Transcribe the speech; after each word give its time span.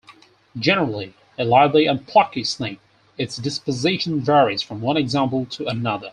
Generally 0.57 1.13
a 1.37 1.43
lively 1.43 1.85
and 1.85 2.07
plucky 2.07 2.43
snake, 2.43 2.79
its 3.19 3.37
disposition 3.37 4.19
varies 4.19 4.63
from 4.63 4.81
one 4.81 4.97
example 4.97 5.45
to 5.45 5.67
another. 5.67 6.09